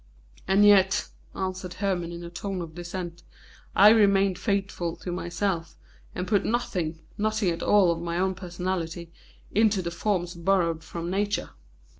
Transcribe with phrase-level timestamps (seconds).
[0.47, 3.21] "And yet," answered Hermon in a tone of dissent,
[3.75, 5.77] "I remained faithful to myself,
[6.15, 9.11] and put nothing, nothing at all of my own personality,
[9.53, 11.51] into the forms borrowed from Nature."